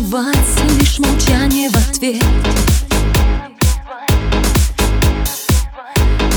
наплевать, 0.00 0.36
лишь 0.78 0.98
молчание 0.98 1.68
в 1.70 1.76
ответ. 1.76 2.22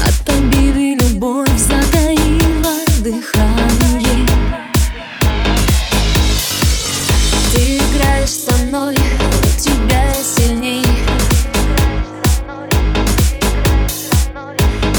От 0.05 0.29
обиды 0.29 0.95
любовь 0.95 1.49
затаила 1.57 2.75
дыхание. 2.99 4.27
Ты 7.53 7.77
играешь 7.77 8.29
со 8.29 8.55
мной, 8.65 8.95
у 8.95 9.59
тебя 9.59 10.13
сильней. 10.13 10.85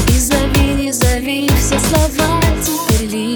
И 0.07 0.19
зови, 0.19 0.73
не 0.75 0.91
зови, 0.91 1.49
все 1.59 1.79
слова 1.79 2.41
теперь 2.61 3.09
лишние 3.09 3.34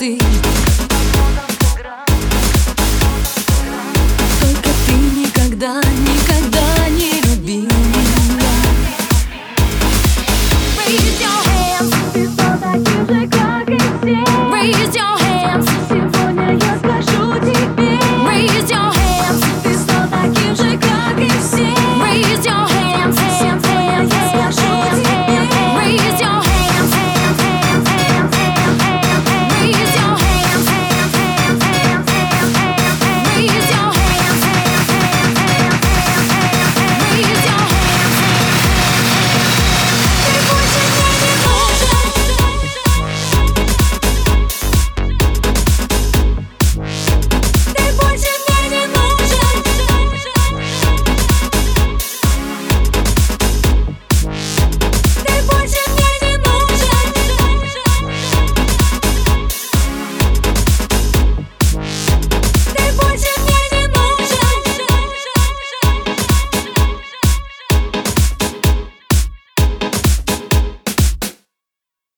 мечты 0.00 0.18
Только 4.40 4.70
ты 4.86 4.92
никогда 4.92 5.89